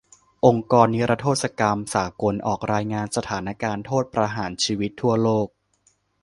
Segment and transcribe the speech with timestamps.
[0.45, 5.47] องค์กรนิรโทษกรรมสากลออกรายงานสถานการณ์โทษประหารชีวิตทั่วโลก